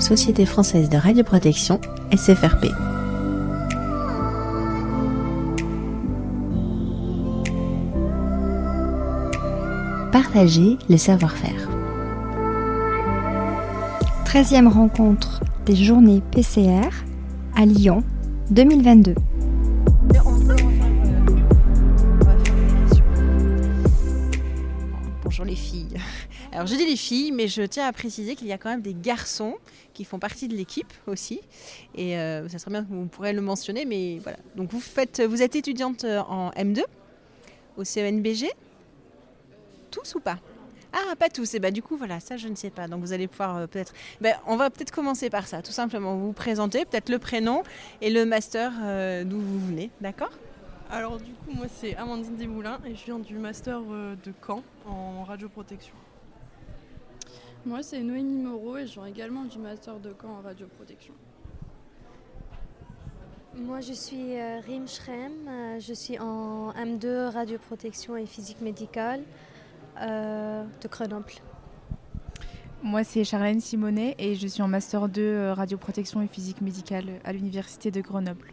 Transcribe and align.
Société 0.00 0.46
française 0.46 0.88
de 0.88 0.96
radioprotection, 0.96 1.80
SFRP. 2.12 2.66
Partager 10.12 10.78
le 10.88 10.96
savoir-faire. 10.96 11.68
13e 14.24 14.68
rencontre 14.68 15.40
des 15.66 15.76
journées 15.76 16.22
PCR 16.30 16.88
à 17.56 17.66
Lyon 17.66 18.02
2022. 18.50 19.14
Alors 26.58 26.66
je 26.66 26.74
dis 26.74 26.86
les 26.86 26.96
filles, 26.96 27.30
mais 27.30 27.46
je 27.46 27.62
tiens 27.62 27.86
à 27.86 27.92
préciser 27.92 28.34
qu'il 28.34 28.48
y 28.48 28.52
a 28.52 28.58
quand 28.58 28.68
même 28.68 28.82
des 28.82 28.92
garçons 28.92 29.54
qui 29.94 30.02
font 30.02 30.18
partie 30.18 30.48
de 30.48 30.56
l'équipe 30.56 30.92
aussi. 31.06 31.38
Et 31.94 32.18
euh, 32.18 32.48
ça 32.48 32.58
serait 32.58 32.72
bien 32.72 32.82
que 32.82 32.88
vous 32.90 33.06
pourrez 33.06 33.32
le 33.32 33.40
mentionner, 33.40 33.84
mais 33.84 34.18
voilà. 34.20 34.38
Donc 34.56 34.72
vous 34.72 34.80
faites, 34.80 35.22
vous 35.22 35.40
êtes 35.40 35.54
étudiante 35.54 36.02
en 36.02 36.50
M2 36.50 36.82
au 37.76 37.84
CENBG 37.84 38.50
Tous 39.92 40.16
ou 40.16 40.18
pas? 40.18 40.40
Ah, 40.92 41.14
pas 41.14 41.28
tous. 41.28 41.54
Et 41.54 41.60
bah, 41.60 41.70
du 41.70 41.80
coup, 41.80 41.96
voilà, 41.96 42.18
ça, 42.18 42.36
je 42.36 42.48
ne 42.48 42.56
sais 42.56 42.70
pas. 42.70 42.88
Donc, 42.88 43.02
vous 43.02 43.12
allez 43.12 43.28
pouvoir 43.28 43.58
euh, 43.58 43.66
peut-être. 43.68 43.92
Ben, 44.20 44.34
on 44.48 44.56
va 44.56 44.68
peut-être 44.68 44.90
commencer 44.90 45.30
par 45.30 45.46
ça, 45.46 45.62
tout 45.62 45.70
simplement. 45.70 46.16
Vous 46.16 46.26
vous 46.26 46.32
présentez, 46.32 46.84
peut-être 46.86 47.08
le 47.08 47.20
prénom 47.20 47.62
et 48.00 48.10
le 48.10 48.24
master 48.24 48.72
euh, 48.82 49.22
d'où 49.22 49.38
vous 49.38 49.64
venez, 49.64 49.90
d'accord? 50.00 50.32
Alors, 50.90 51.18
du 51.18 51.34
coup, 51.34 51.52
moi, 51.54 51.66
c'est 51.72 51.94
Amandine 51.94 52.34
Desmoulins 52.34 52.80
et 52.84 52.96
je 52.96 53.04
viens 53.04 53.20
du 53.20 53.36
master 53.36 53.80
euh, 53.92 54.16
de 54.24 54.32
Caen 54.44 54.64
en 54.88 55.22
radioprotection. 55.22 55.94
Moi, 57.68 57.82
c'est 57.82 58.00
Noémie 58.00 58.42
Moreau 58.42 58.78
et 58.78 58.86
je 58.86 58.94
viens 58.94 59.04
également 59.04 59.44
du 59.44 59.58
master 59.58 60.00
de 60.00 60.14
Caen 60.18 60.38
en 60.38 60.40
radioprotection. 60.40 61.12
Moi, 63.54 63.82
je 63.82 63.92
suis 63.92 64.38
euh, 64.38 64.60
Rim 64.66 64.88
Schrem. 64.88 65.32
euh, 65.46 65.78
Je 65.78 65.92
suis 65.92 66.18
en 66.18 66.72
M2 66.72 67.28
radioprotection 67.30 68.16
et 68.16 68.24
physique 68.24 68.62
médicale 68.62 69.20
euh, 70.00 70.64
de 70.80 70.88
Grenoble. 70.88 71.32
Moi, 72.82 73.04
c'est 73.04 73.22
Charlène 73.24 73.60
Simonet 73.60 74.14
et 74.18 74.34
je 74.34 74.46
suis 74.46 74.62
en 74.62 74.68
Master 74.68 75.06
2 75.06 75.20
euh, 75.20 75.52
radioprotection 75.52 76.22
et 76.22 76.26
physique 76.26 76.62
médicale 76.62 77.20
à 77.22 77.34
l'Université 77.34 77.90
de 77.90 78.00
Grenoble. 78.00 78.50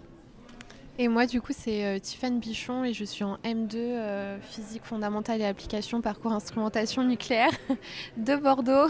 Et 0.97 1.09
moi, 1.09 1.25
du 1.25 1.41
coup, 1.41 1.51
c'est 1.51 1.85
euh, 1.85 1.99
Tiffane 1.99 2.39
Bichon 2.39 2.85
et 2.85 2.93
je 2.93 3.03
suis 3.03 3.25
en 3.25 3.35
M2 3.43 3.75
euh, 3.75 4.39
physique 4.39 4.85
fondamentale 4.85 5.41
et 5.41 5.45
application 5.45 5.99
parcours 5.99 6.31
instrumentation 6.31 7.03
nucléaire 7.03 7.51
de 8.17 8.35
Bordeaux. 8.37 8.87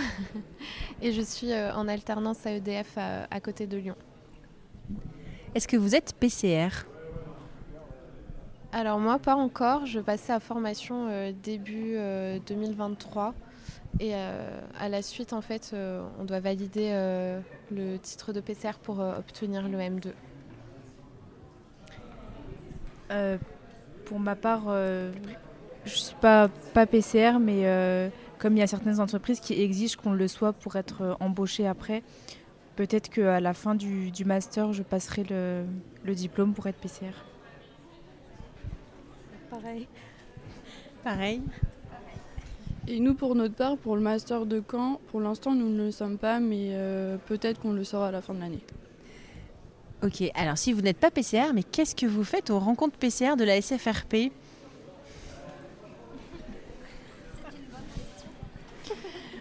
et 1.02 1.12
je 1.12 1.22
suis 1.22 1.52
euh, 1.52 1.74
en 1.74 1.88
alternance 1.88 2.46
à 2.46 2.52
EDF 2.52 2.98
à, 2.98 3.28
à 3.32 3.40
côté 3.40 3.66
de 3.66 3.78
Lyon. 3.78 3.96
Est-ce 5.56 5.68
que 5.68 5.78
vous 5.78 5.96
êtes 5.96 6.14
PCR 6.20 6.86
Alors 8.72 9.00
moi, 9.00 9.18
pas 9.18 9.36
encore. 9.36 9.88
Je 9.88 10.00
passais 10.00 10.34
à 10.34 10.40
formation 10.40 11.08
euh, 11.10 11.32
début 11.32 11.96
euh, 11.96 12.38
2023. 12.46 13.34
Et 14.00 14.12
euh, 14.14 14.60
à 14.80 14.90
la 14.90 15.02
suite, 15.02 15.32
en 15.34 15.42
fait, 15.42 15.72
euh, 15.74 16.06
on 16.20 16.26
doit 16.26 16.40
valider 16.40 16.90
euh, 16.92 17.40
le 17.72 17.98
titre 17.98 18.34
de 18.34 18.42
PCR 18.42 18.78
pour 18.82 19.00
obtenir 19.00 19.68
le 19.68 19.78
M2. 19.78 20.12
Euh, 23.12 23.38
pour 24.06 24.20
ma 24.20 24.36
part, 24.36 24.64
euh, 24.68 25.12
je 25.86 25.92
ne 25.92 25.96
suis 25.96 26.16
pas, 26.16 26.50
pas 26.74 26.86
PCR, 26.86 27.40
mais 27.40 27.62
euh, 27.66 28.10
comme 28.40 28.56
il 28.56 28.60
y 28.60 28.64
a 28.64 28.68
certaines 28.68 29.00
entreprises 29.00 29.40
qui 29.40 29.60
exigent 29.62 29.98
qu'on 29.98 30.14
le 30.14 30.28
soit 30.28 30.54
pour 30.54 30.76
être 30.76 31.18
embauché 31.20 31.68
après, 31.68 32.04
peut-être 32.76 33.10
qu'à 33.10 33.40
la 33.40 33.54
fin 33.54 33.76
du, 33.76 34.12
du 34.12 34.26
master, 34.26 34.74
je 34.74 34.84
passerai 34.84 35.24
le, 35.30 35.64
le 36.04 36.16
diplôme 36.16 36.54
pour 36.54 36.68
être 36.68 36.78
PCR. 36.78 37.14
Pareil. 39.50 39.88
Pareil. 41.04 41.42
Et 42.88 43.00
nous, 43.00 43.16
pour 43.16 43.34
notre 43.34 43.56
part, 43.56 43.78
pour 43.78 43.96
le 43.96 44.02
master 44.02 44.46
de 44.46 44.62
Caen, 44.70 45.00
pour 45.08 45.20
l'instant, 45.20 45.56
nous 45.56 45.70
ne 45.70 45.86
le 45.86 45.92
sommes 45.92 46.20
pas, 46.20 46.40
mais 46.40 46.70
euh, 46.74 47.18
peut-être 47.26 47.60
qu'on 47.60 47.74
le 47.74 47.84
sera 47.84 48.10
à 48.10 48.12
la 48.12 48.22
fin 48.22 48.36
de 48.36 48.40
l'année. 48.40 48.62
Ok, 50.06 50.24
alors 50.36 50.56
si 50.56 50.72
vous 50.72 50.82
n'êtes 50.82 51.00
pas 51.00 51.10
PCR, 51.10 51.52
mais 51.56 51.64
qu'est-ce 51.64 51.96
que 51.96 52.06
vous 52.06 52.24
faites 52.24 52.52
aux 52.52 52.60
rencontres 52.60 52.96
PCR 52.96 53.36
de 53.36 53.44
la 53.44 53.60
SFRP 53.60 54.32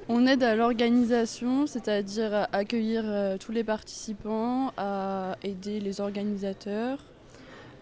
On 0.09 0.27
aide 0.27 0.43
à 0.43 0.57
l'organisation, 0.57 1.67
c'est-à-dire 1.67 2.33
à 2.33 2.45
accueillir 2.57 3.03
euh, 3.05 3.37
tous 3.37 3.53
les 3.53 3.63
participants, 3.63 4.73
à 4.79 5.37
aider 5.43 5.81
les 5.81 6.01
organisateurs, 6.01 6.99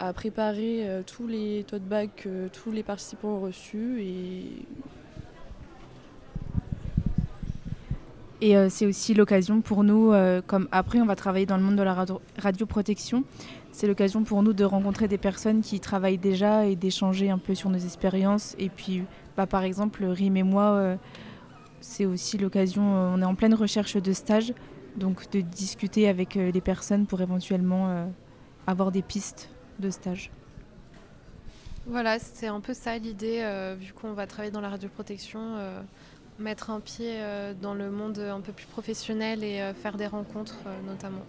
à 0.01 0.11
préparer 0.11 0.85
euh, 0.85 1.03
tous 1.03 1.25
les 1.25 1.63
tote 1.65 1.83
bags 1.83 2.09
que 2.17 2.49
tous 2.49 2.71
les 2.73 2.83
participants 2.83 3.29
ont 3.29 3.41
reçus 3.41 4.01
et 4.01 4.43
Et 8.43 8.57
euh, 8.57 8.67
c'est 8.69 8.85
aussi 8.85 9.13
l'occasion 9.13 9.61
pour 9.61 9.85
nous, 9.85 10.11
euh, 10.11 10.41
comme 10.45 10.67
après 10.73 10.99
on 10.99 11.05
va 11.05 11.15
travailler 11.15 11.45
dans 11.45 11.55
le 11.55 11.63
monde 11.63 11.77
de 11.77 11.81
la 11.81 11.93
radio- 11.93 12.19
radioprotection, 12.37 13.23
c'est 13.71 13.87
l'occasion 13.87 14.25
pour 14.25 14.43
nous 14.43 14.51
de 14.51 14.65
rencontrer 14.65 15.07
des 15.07 15.17
personnes 15.17 15.61
qui 15.61 15.79
travaillent 15.79 16.17
déjà 16.17 16.65
et 16.65 16.75
d'échanger 16.75 17.29
un 17.29 17.37
peu 17.37 17.55
sur 17.55 17.69
nos 17.69 17.77
expériences. 17.77 18.53
Et 18.59 18.67
puis, 18.67 19.05
bah, 19.37 19.47
par 19.47 19.63
exemple, 19.63 20.03
Rim 20.03 20.35
et 20.35 20.43
moi, 20.43 20.71
euh, 20.71 20.97
c'est 21.79 22.05
aussi 22.05 22.37
l'occasion, 22.37 22.83
on 22.83 23.21
est 23.21 23.25
en 23.25 23.33
pleine 23.33 23.53
recherche 23.53 23.95
de 23.95 24.11
stage, 24.11 24.53
donc 24.97 25.31
de 25.31 25.39
discuter 25.39 26.09
avec 26.09 26.35
les 26.35 26.61
personnes 26.61 27.05
pour 27.05 27.21
éventuellement 27.21 28.07
avoir 28.67 28.91
des 28.91 29.01
pistes 29.01 29.49
de 29.79 29.89
stage. 29.89 30.31
Voilà, 31.87 32.19
c'est 32.19 32.47
un 32.47 32.59
peu 32.59 32.73
ça 32.73 32.97
l'idée, 32.97 33.41
vu 33.77 33.91
qu'on 33.91 34.13
va 34.13 34.27
travailler 34.27 34.51
dans 34.51 34.61
la 34.61 34.69
radioprotection, 34.69 35.57
mettre 36.39 36.69
un 36.69 36.79
pied 36.79 37.11
euh, 37.11 37.53
dans 37.59 37.73
le 37.73 37.91
monde 37.91 38.19
un 38.19 38.41
peu 38.41 38.51
plus 38.51 38.65
professionnel 38.65 39.43
et 39.43 39.61
euh, 39.61 39.73
faire 39.73 39.97
des 39.97 40.07
rencontres 40.07 40.57
euh, 40.65 40.75
notamment. 40.87 41.23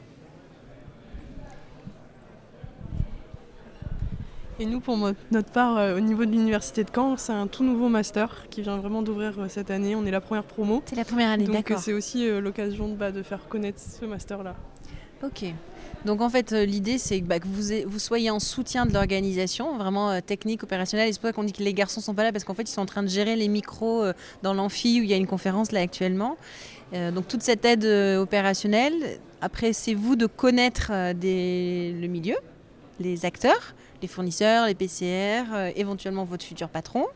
Et 4.60 4.66
nous, 4.66 4.78
pour 4.78 4.96
notre 4.96 5.50
part, 5.50 5.76
euh, 5.78 5.96
au 5.96 6.00
niveau 6.00 6.24
de 6.24 6.30
l'université 6.30 6.84
de 6.84 6.90
Caen, 6.94 7.16
c'est 7.16 7.32
un 7.32 7.48
tout 7.48 7.64
nouveau 7.64 7.88
master 7.88 8.46
qui 8.50 8.62
vient 8.62 8.76
vraiment 8.76 9.02
d'ouvrir 9.02 9.32
euh, 9.40 9.48
cette 9.48 9.68
année. 9.70 9.96
On 9.96 10.06
est 10.06 10.12
la 10.12 10.20
première 10.20 10.44
promo. 10.44 10.80
C'est 10.86 10.94
la 10.94 11.04
première 11.04 11.30
année, 11.30 11.44
Donc 11.44 11.54
d'accord. 11.56 11.78
c'est 11.80 11.92
aussi 11.92 12.28
euh, 12.28 12.40
l'occasion 12.40 12.86
de, 12.88 12.94
bah, 12.94 13.10
de 13.10 13.22
faire 13.24 13.48
connaître 13.48 13.80
ce 13.80 14.04
master-là. 14.04 14.54
Ok. 15.24 15.46
Donc 16.04 16.20
en 16.20 16.28
fait, 16.28 16.52
euh, 16.52 16.64
l'idée, 16.64 16.98
c'est 16.98 17.20
que, 17.20 17.24
bah, 17.24 17.36
vous, 17.44 17.98
soyez 17.98 18.30
en 18.30 18.38
soutien 18.38 18.86
de 18.86 18.92
l'organisation, 18.92 19.76
vraiment 19.78 20.10
euh, 20.10 20.20
technique, 20.20 20.62
opérationnelle. 20.62 21.08
Et 21.08 21.12
c'est 21.12 21.20
pour 21.20 21.28
ça 21.28 21.32
qu'on 21.32 21.44
dit 21.44 21.52
que 21.52 21.62
les 21.62 21.74
garçons 21.74 22.00
sont 22.00 22.14
pas 22.14 22.24
là, 22.24 22.32
parce 22.32 22.44
qu'en 22.44 22.54
fait, 22.54 22.62
ils 22.62 22.72
sont 22.72 22.82
en 22.82 22.86
train 22.86 23.02
de 23.02 23.08
gérer 23.08 23.36
les 23.36 23.48
micros 23.48 24.02
euh, 24.02 24.12
dans 24.42 24.52
l'amphi 24.52 25.00
où 25.00 25.02
il 25.02 25.10
y 25.10 25.14
a 25.14 25.16
une 25.16 25.26
conférence 25.26 25.72
là 25.72 25.80
actuellement. 25.80 26.36
Donc 26.92 27.26
toute 27.26 27.42
cette 27.42 27.64
aide 27.64 27.84
opérationnelle. 27.84 29.18
Après, 29.40 29.72
c'est 29.72 29.94
vous 29.94 30.14
de 30.14 30.26
connaître 30.26 30.92
le 30.92 32.06
milieu, 32.06 32.36
les 33.00 33.26
acteurs, 33.26 33.74
les 34.00 34.06
fournisseurs, 34.06 34.66
les 34.66 34.76
PCR, 34.76 35.72
éventuellement 35.74 36.22
votre 36.22 36.44
futur 36.44 36.68
patron. 36.68 37.06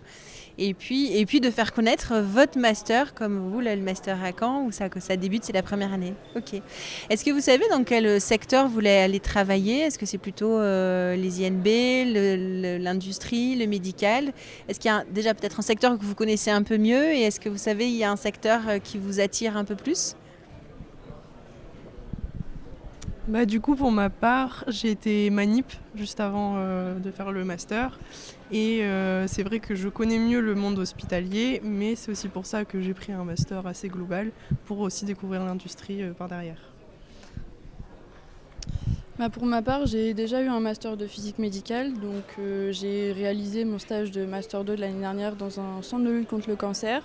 Et 0.61 0.75
puis, 0.75 1.17
et 1.17 1.25
puis 1.25 1.41
de 1.41 1.51
faire 1.51 1.73
connaître 1.73 2.13
euh, 2.13 2.23
votre 2.23 2.59
master, 2.59 3.15
comme 3.15 3.39
vous, 3.51 3.61
là, 3.61 3.77
le 3.77 3.83
master 3.83 4.19
à 4.25 4.33
Caen, 4.39 4.65
où 4.65 4.73
ça, 4.73 4.89
débute, 5.17 5.45
c'est 5.45 5.53
la 5.53 5.63
première 5.63 5.93
année. 5.93 6.15
Ok. 6.35 6.61
Est-ce 7.09 7.25
que 7.25 7.31
vous 7.31 7.41
savez 7.41 7.65
dans 7.71 7.85
quel 7.85 8.21
secteur 8.21 8.67
vous 8.67 8.75
voulez 8.75 8.91
aller 8.91 9.21
travailler? 9.21 9.83
Est-ce 9.83 9.99
que 9.99 10.07
c'est 10.07 10.19
plutôt 10.19 10.59
euh, 10.59 11.15
les 11.15 11.47
INB, 11.47 12.83
l'industrie, 12.83 13.55
le, 13.55 13.67
médical? 13.67 14.33
Est-ce 14.69 14.81
qu'il 14.81 14.91
y 14.91 14.95
a 14.95 15.05
déjà 15.13 15.33
peut-être 15.33 15.61
un 15.61 15.63
secteur 15.63 15.97
que 15.97 16.05
vous 16.05 16.17
connaissez 16.17 16.51
un 16.51 16.65
peu 16.65 16.77
mieux? 16.77 17.13
Et 17.13 17.23
est-ce 17.23 17.39
que 17.39 17.49
vous 17.49 17.59
savez, 17.59 17.87
il 17.87 17.97
y 17.97 18.03
a 18.03 18.11
un 18.11 18.17
secteur 18.17 18.63
euh, 18.69 18.79
qui 18.81 18.99
vous 18.99 19.21
attire 19.21 19.57
un 19.57 19.65
peu 19.65 19.77
plus? 19.77 20.17
Bah, 23.29 23.45
du 23.45 23.61
coup, 23.61 23.77
pour 23.77 23.93
ma 23.93 24.09
part, 24.09 24.65
j'ai 24.69 24.91
été 24.91 25.29
manip 25.29 25.67
juste 25.95 26.19
avant 26.19 26.55
euh, 26.57 26.99
de 26.99 27.11
faire 27.11 27.31
le 27.31 27.45
master. 27.45 27.99
Et 28.51 28.83
euh, 28.85 29.27
c'est 29.27 29.43
vrai 29.43 29.61
que 29.61 29.75
je 29.75 29.91
connais 29.91 30.19
mieux 30.19 30.41
le 30.41 30.55
monde 30.55 30.79
hospitalier, 30.79 31.61
mais 31.63 31.95
c'est 31.95 32.11
aussi 32.11 32.29
pour 32.29 32.47
ça 32.47 32.65
que 32.65 32.81
j'ai 32.81 32.95
pris 32.95 33.13
un 33.13 33.25
master 33.25 33.67
assez 33.67 33.91
global 33.91 34.31
pour 34.65 34.81
aussi 34.81 35.05
découvrir 35.05 35.45
l'industrie 35.45 36.03
euh, 36.03 36.15
par 36.15 36.29
derrière. 36.29 36.57
Bah, 39.19 39.29
pour 39.29 39.45
ma 39.45 39.61
part, 39.61 39.85
j'ai 39.85 40.15
déjà 40.15 40.41
eu 40.41 40.49
un 40.49 40.61
master 40.61 40.97
de 40.97 41.07
physique 41.07 41.39
médicale, 41.39 41.93
donc 41.93 42.39
j'ai 42.71 43.13
réalisé 43.13 43.65
mon 43.65 43.79
stage 43.79 44.11
de 44.11 44.25
master 44.25 44.65
2 44.65 44.77
de 44.77 44.81
l'année 44.81 45.01
dernière 45.01 45.37
dans 45.37 45.61
un 45.61 45.83
centre 45.83 46.05
de 46.05 46.11
lutte 46.11 46.29
contre 46.29 46.49
le 46.49 46.57
cancer. 46.57 47.03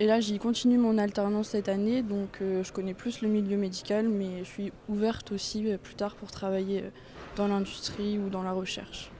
Et 0.00 0.06
là, 0.06 0.18
j'y 0.18 0.38
continue 0.40 0.76
mon 0.76 0.98
alternance 0.98 1.50
cette 1.50 1.68
année, 1.68 2.02
donc 2.02 2.38
euh, 2.42 2.64
je 2.64 2.72
connais 2.72 2.94
plus 2.94 3.22
le 3.22 3.28
milieu 3.28 3.56
médical, 3.56 4.08
mais 4.08 4.38
je 4.40 4.44
suis 4.44 4.72
ouverte 4.88 5.30
aussi 5.30 5.70
euh, 5.70 5.78
plus 5.78 5.94
tard 5.94 6.16
pour 6.16 6.32
travailler 6.32 6.80
euh, 6.80 6.90
dans 7.36 7.46
l'industrie 7.46 8.18
ou 8.18 8.28
dans 8.28 8.42
la 8.42 8.52
recherche. 8.52 9.10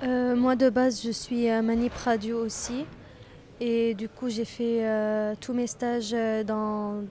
Moi 0.00 0.54
de 0.54 0.70
base 0.70 1.02
je 1.02 1.10
suis 1.10 1.50
manip 1.60 1.92
radio 1.92 2.38
aussi 2.38 2.86
et 3.60 3.94
du 3.94 4.08
coup 4.08 4.28
j'ai 4.28 4.44
fait 4.44 4.84
tous 5.40 5.52
mes 5.52 5.66
stages 5.66 6.14
dans 6.46 7.02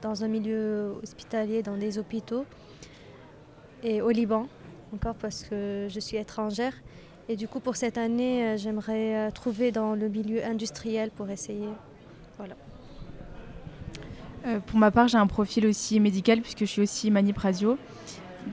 dans 0.00 0.24
un 0.24 0.28
milieu 0.28 0.94
hospitalier, 1.02 1.62
dans 1.62 1.76
des 1.76 1.98
hôpitaux, 1.98 2.46
et 3.82 4.00
au 4.00 4.08
Liban, 4.08 4.48
encore 4.94 5.14
parce 5.14 5.42
que 5.44 5.86
je 5.90 6.00
suis 6.00 6.16
étrangère. 6.16 6.72
Et 7.30 7.36
du 7.36 7.46
coup, 7.46 7.60
pour 7.60 7.76
cette 7.76 7.96
année, 7.96 8.44
euh, 8.44 8.56
j'aimerais 8.56 9.14
euh, 9.14 9.30
trouver 9.30 9.70
dans 9.70 9.94
le 9.94 10.08
milieu 10.08 10.44
industriel 10.44 11.12
pour 11.12 11.30
essayer. 11.30 11.68
Voilà. 12.38 12.56
Euh, 14.46 14.58
pour 14.58 14.80
ma 14.80 14.90
part, 14.90 15.06
j'ai 15.06 15.16
un 15.16 15.28
profil 15.28 15.64
aussi 15.68 16.00
médical 16.00 16.40
puisque 16.40 16.62
je 16.62 16.64
suis 16.64 16.82
aussi 16.82 17.08
manip 17.08 17.38
radio. 17.38 17.78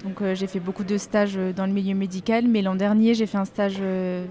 Donc 0.04 0.22
j'ai 0.34 0.46
fait 0.46 0.60
beaucoup 0.60 0.84
de 0.84 0.96
stages 0.98 1.40
dans 1.56 1.66
le 1.66 1.72
milieu 1.72 1.96
médical, 1.96 2.46
mais 2.48 2.62
l'an 2.62 2.76
dernier 2.76 3.14
j'ai 3.14 3.26
fait 3.26 3.38
un 3.38 3.46
stage 3.46 3.82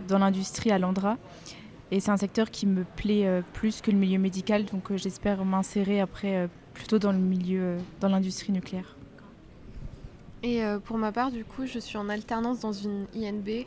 dans 0.07 0.19
l'industrie 0.19 0.71
à 0.71 0.79
Landra. 0.79 1.17
Et 1.91 1.99
c'est 1.99 2.11
un 2.11 2.19
secteur 2.19 2.51
qui 2.51 2.67
me 2.67 2.85
plaît 2.85 3.43
plus 3.55 3.81
que 3.81 3.91
le 3.91 3.97
milieu 3.97 4.19
médical, 4.19 4.67
donc 4.67 4.95
j'espère 4.97 5.47
m'insérer 5.47 5.99
après 6.03 6.47
plutôt 6.75 6.99
dans 6.99 7.11
le 7.11 7.19
milieu, 7.19 7.79
dans 8.01 8.09
l'industrie 8.11 8.53
nucléaire. 8.53 8.97
Et 10.43 10.61
pour 10.85 10.99
ma 10.99 11.11
part, 11.11 11.31
du 11.31 11.43
coup, 11.43 11.65
je 11.65 11.79
suis 11.79 11.97
en 11.97 12.11
alternance 12.11 12.61
dans 12.61 12.75
une 12.75 13.07
INB 13.17 13.65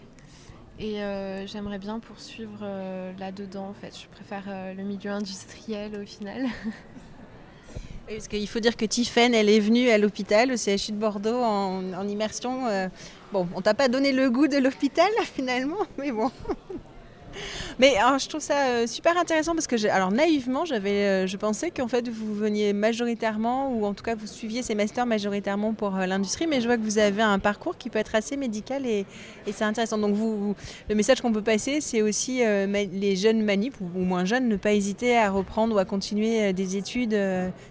et 0.79 1.01
euh, 1.01 1.45
j'aimerais 1.45 1.77
bien 1.77 1.99
poursuivre 1.99 2.59
euh, 2.63 3.11
là-dedans, 3.19 3.67
en 3.67 3.73
fait. 3.73 3.93
Je 3.93 4.07
préfère 4.07 4.45
euh, 4.47 4.73
le 4.73 4.83
milieu 4.83 5.11
industriel 5.11 5.99
au 6.01 6.05
final. 6.05 6.45
Parce 8.07 8.29
qu'il 8.29 8.47
faut 8.47 8.61
dire 8.61 8.77
que 8.77 8.85
Tiffaine, 8.85 9.35
elle 9.35 9.49
est 9.49 9.59
venue 9.59 9.89
à 9.89 9.97
l'hôpital, 9.97 10.51
au 10.51 10.57
CHU 10.57 10.93
de 10.93 10.97
Bordeaux, 10.97 11.41
en, 11.43 11.93
en 11.93 12.07
immersion. 12.07 12.63
bon, 13.31 13.47
on 13.53 13.61
t'a 13.61 13.75
pas 13.75 13.87
donné 13.87 14.11
le 14.11 14.31
goût 14.31 14.47
de 14.47 14.57
l'hôpital, 14.57 15.11
finalement, 15.35 15.85
mais 15.99 16.11
bon. 16.11 16.31
Mais 17.79 17.95
je 18.19 18.27
trouve 18.27 18.41
ça 18.41 18.67
euh, 18.67 18.87
super 18.87 19.17
intéressant 19.17 19.53
parce 19.53 19.65
que, 19.65 19.87
alors 19.87 20.11
naïvement, 20.11 20.65
j'avais, 20.65 21.23
euh, 21.23 21.27
je 21.27 21.37
pensais 21.37 21.71
qu'en 21.71 21.87
fait 21.87 22.09
vous 22.09 22.35
veniez 22.35 22.73
majoritairement, 22.73 23.71
ou 23.71 23.85
en 23.85 23.93
tout 23.93 24.03
cas 24.03 24.15
vous 24.15 24.27
suiviez 24.27 24.63
ces 24.63 24.75
masters 24.75 25.05
majoritairement 25.05 25.73
pour 25.73 25.95
euh, 25.95 26.05
l'industrie, 26.05 26.45
mais 26.45 26.59
je 26.59 26.67
vois 26.67 26.75
que 26.75 26.81
vous 26.81 26.97
avez 26.97 27.21
un 27.21 27.39
parcours 27.39 27.77
qui 27.77 27.89
peut 27.89 27.99
être 27.99 28.15
assez 28.15 28.35
médical 28.35 28.85
et, 28.85 29.05
c'est 29.51 29.63
intéressant. 29.63 29.97
Donc 29.97 30.13
vous, 30.13 30.55
le 30.89 30.95
message 30.95 31.21
qu'on 31.21 31.31
peut 31.31 31.41
passer, 31.41 31.81
c'est 31.81 32.03
aussi 32.03 32.41
les 32.43 33.15
jeunes 33.15 33.41
manip 33.41 33.73
ou, 33.81 34.01
moins 34.01 34.23
jeunes, 34.23 34.47
ne 34.47 34.57
pas 34.57 34.73
hésiter 34.73 35.17
à 35.17 35.31
reprendre 35.31 35.75
ou 35.75 35.79
à 35.79 35.85
continuer 35.85 36.53
des 36.53 36.77
études 36.77 37.17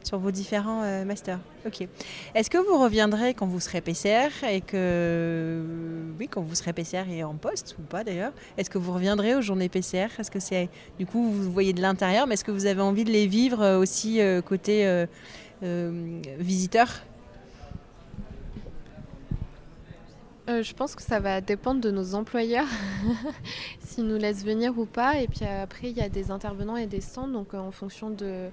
sur 0.02 0.18
vos 0.18 0.32
différents 0.32 0.82
masters. 1.04 1.38
Ok. 1.66 1.86
Est-ce 2.34 2.50
que 2.50 2.58
vous 2.58 2.78
reviendrez 2.78 3.34
quand 3.34 3.46
vous 3.46 3.60
serez 3.60 3.80
PCR 3.80 4.28
et 4.48 4.60
que 4.60 5.64
oui, 6.18 6.28
quand 6.28 6.40
vous 6.40 6.54
serez 6.54 6.72
PCR 6.72 7.04
et 7.10 7.24
en 7.24 7.34
poste 7.34 7.76
ou 7.78 7.82
pas 7.82 8.04
d'ailleurs 8.04 8.32
Est-ce 8.56 8.70
que 8.70 8.78
vous 8.78 8.92
reviendrez 8.92 9.34
aux 9.34 9.40
journées 9.40 9.68
PCR? 9.68 10.08
Est-ce 10.18 10.30
que 10.30 10.38
c'est 10.40 10.68
du 10.98 11.06
coup 11.06 11.30
vous 11.30 11.50
voyez 11.50 11.72
de 11.72 11.82
l'intérieur, 11.82 12.26
mais 12.26 12.34
est-ce 12.34 12.44
que 12.44 12.52
vous 12.52 12.66
avez 12.66 12.80
envie 12.80 13.04
de 13.04 13.10
les 13.10 13.26
vivre 13.26 13.62
euh, 13.62 13.78
aussi 13.78 14.20
euh, 14.20 14.40
côté 14.40 14.86
euh, 14.86 16.20
visiteur? 16.38 16.88
Je 20.46 20.72
pense 20.72 20.94
que 20.94 21.02
ça 21.02 21.20
va 21.20 21.42
dépendre 21.42 21.82
de 21.82 21.90
nos 21.90 22.14
employeurs, 22.14 22.68
s'ils 23.80 24.06
nous 24.06 24.16
laissent 24.16 24.46
venir 24.46 24.78
ou 24.78 24.86
pas. 24.86 25.20
Et 25.20 25.28
puis 25.28 25.44
après, 25.44 25.90
il 25.90 25.96
y 25.98 26.00
a 26.00 26.08
des 26.08 26.30
intervenants 26.30 26.78
et 26.78 26.86
des 26.86 27.02
stands. 27.02 27.28
Donc 27.28 27.52
en 27.52 27.70
fonction 27.70 28.08
de... 28.08 28.48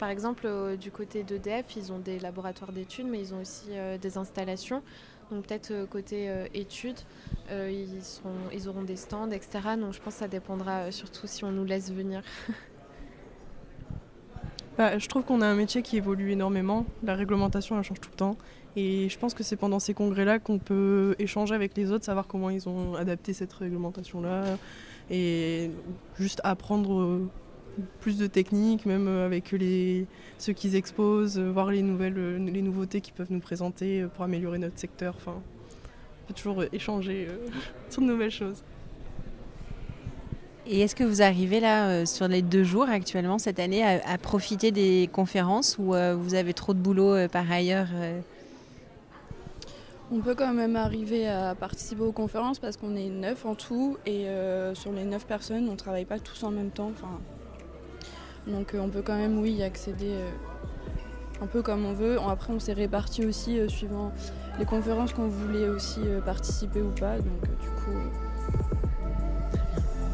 Par 0.00 0.08
exemple, 0.08 0.48
du 0.80 0.90
côté 0.90 1.22
d'EDF, 1.22 1.76
ils 1.76 1.92
ont 1.92 2.00
des 2.00 2.18
laboratoires 2.18 2.72
d'études, 2.72 3.06
mais 3.06 3.20
ils 3.20 3.34
ont 3.34 3.40
aussi 3.40 3.68
des 4.00 4.18
installations. 4.18 4.82
Donc 5.30 5.46
peut-être 5.46 5.70
euh, 5.70 5.86
côté 5.86 6.28
euh, 6.28 6.46
études, 6.54 6.98
euh, 7.50 7.70
ils 8.52 8.68
auront 8.68 8.82
des 8.82 8.96
stands, 8.96 9.30
etc. 9.30 9.60
Donc 9.78 9.92
je 9.92 10.00
pense 10.00 10.14
que 10.14 10.20
ça 10.20 10.28
dépendra 10.28 10.90
surtout 10.90 11.26
si 11.26 11.44
on 11.44 11.52
nous 11.52 11.64
laisse 11.64 11.92
venir. 11.92 12.22
Bah, 14.78 14.96
je 14.96 15.06
trouve 15.08 15.24
qu'on 15.24 15.42
a 15.42 15.46
un 15.46 15.56
métier 15.56 15.82
qui 15.82 15.98
évolue 15.98 16.30
énormément. 16.30 16.86
La 17.02 17.14
réglementation, 17.14 17.76
elle 17.76 17.84
change 17.84 18.00
tout 18.00 18.08
le 18.12 18.16
temps. 18.16 18.36
Et 18.76 19.10
je 19.10 19.18
pense 19.18 19.34
que 19.34 19.42
c'est 19.42 19.56
pendant 19.56 19.78
ces 19.78 19.92
congrès-là 19.92 20.38
qu'on 20.38 20.58
peut 20.58 21.16
échanger 21.18 21.54
avec 21.54 21.76
les 21.76 21.92
autres, 21.92 22.06
savoir 22.06 22.26
comment 22.26 22.48
ils 22.48 22.66
ont 22.66 22.94
adapté 22.94 23.34
cette 23.34 23.52
réglementation-là. 23.52 24.56
Et 25.10 25.70
juste 26.18 26.40
apprendre 26.44 27.20
plus 28.00 28.18
de 28.18 28.26
techniques, 28.26 28.86
même 28.86 29.08
euh, 29.08 29.26
avec 29.26 29.52
les, 29.52 30.06
ceux 30.38 30.52
qu'ils 30.52 30.76
exposent, 30.76 31.38
euh, 31.38 31.50
voir 31.50 31.70
les, 31.70 31.82
nouvelles, 31.82 32.18
euh, 32.18 32.38
les 32.38 32.62
nouveautés 32.62 33.00
qu'ils 33.00 33.14
peuvent 33.14 33.30
nous 33.30 33.40
présenter 33.40 34.06
pour 34.14 34.24
améliorer 34.24 34.58
notre 34.58 34.78
secteur. 34.78 35.14
Enfin, 35.16 35.34
on 35.34 36.28
peut 36.28 36.34
toujours 36.34 36.64
échanger 36.72 37.28
sur 37.90 38.02
de 38.02 38.06
nouvelles 38.06 38.30
choses. 38.30 38.62
Et 40.66 40.80
est-ce 40.80 40.94
que 40.94 41.04
vous 41.04 41.22
arrivez 41.22 41.58
là, 41.58 42.06
sur 42.06 42.28
les 42.28 42.42
deux 42.42 42.62
jours 42.62 42.88
actuellement, 42.88 43.38
cette 43.38 43.58
année, 43.58 43.82
à, 43.82 44.18
profiter 44.18 44.70
des 44.70 45.08
conférences 45.12 45.78
ou 45.78 45.94
vous 45.94 46.34
avez 46.34 46.52
trop 46.52 46.74
de 46.74 46.78
boulot 46.78 47.26
par 47.28 47.50
ailleurs 47.50 47.88
On 50.12 50.20
peut 50.20 50.36
quand 50.36 50.52
même 50.52 50.76
arriver 50.76 51.26
à 51.26 51.56
participer 51.56 52.02
aux 52.02 52.12
conférences 52.12 52.60
parce 52.60 52.76
qu'on 52.76 52.94
est 52.94 53.08
neuf 53.08 53.46
en 53.46 53.56
tout 53.56 53.96
et 54.06 54.26
sur 54.74 54.92
les 54.92 55.04
neuf 55.04 55.26
personnes, 55.26 55.66
on 55.68 55.72
ne 55.72 55.76
travaille 55.76 56.04
pas 56.04 56.20
tous 56.20 56.44
en 56.44 56.52
même 56.52 56.70
temps. 56.70 56.92
Enfin, 56.94 57.18
donc 58.46 58.74
euh, 58.74 58.80
on 58.80 58.88
peut 58.88 59.02
quand 59.02 59.16
même, 59.16 59.38
oui, 59.38 59.52
y 59.52 59.62
accéder 59.62 60.12
euh, 60.12 60.30
un 61.42 61.46
peu 61.46 61.62
comme 61.62 61.84
on 61.84 61.92
veut. 61.92 62.18
Après, 62.20 62.52
on 62.52 62.58
s'est 62.58 62.72
répartis 62.72 63.24
aussi 63.26 63.58
euh, 63.58 63.68
suivant 63.68 64.12
les 64.58 64.64
conférences 64.64 65.12
qu'on 65.12 65.28
voulait 65.28 65.68
aussi 65.68 66.00
participer 66.24 66.82
ou 66.82 66.90
pas. 66.90 67.16
Donc 67.16 67.42
du 67.42 67.68
coup. 67.68 67.98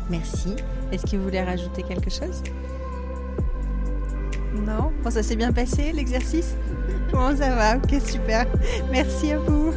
Merci. 0.08 0.54
Est-ce 0.92 1.04
que 1.10 1.16
vous 1.16 1.24
voulez 1.24 1.42
rajouter 1.42 1.82
quelque 1.82 2.10
chose? 2.10 2.42
Non? 4.54 4.92
Bon, 5.02 5.10
ça 5.10 5.22
s'est 5.22 5.36
bien 5.36 5.52
passé 5.52 5.92
l'exercice? 5.92 6.56
Comment 7.10 7.36
ça 7.36 7.54
va 7.54 7.76
Ok, 7.76 8.00
super. 8.00 8.46
Merci 8.90 9.32
à 9.32 9.38
vous. 9.38 9.72